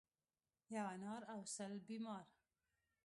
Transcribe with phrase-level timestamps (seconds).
[0.39, 2.25] ـ یو انار او سل بیمار.